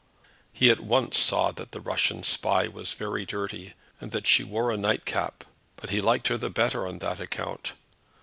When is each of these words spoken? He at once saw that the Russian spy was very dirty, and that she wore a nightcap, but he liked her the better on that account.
He 0.51 0.71
at 0.71 0.79
once 0.79 1.15
saw 1.19 1.51
that 1.51 1.73
the 1.73 1.79
Russian 1.79 2.23
spy 2.23 2.67
was 2.67 2.93
very 2.93 3.23
dirty, 3.23 3.75
and 3.99 4.09
that 4.09 4.25
she 4.25 4.43
wore 4.43 4.71
a 4.71 4.75
nightcap, 4.75 5.43
but 5.75 5.91
he 5.91 6.01
liked 6.01 6.27
her 6.29 6.39
the 6.39 6.49
better 6.49 6.87
on 6.87 6.97
that 6.97 7.19
account. 7.19 7.73